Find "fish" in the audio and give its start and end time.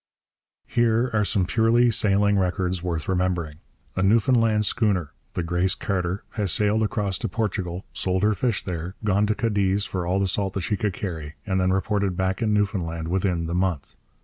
8.33-8.63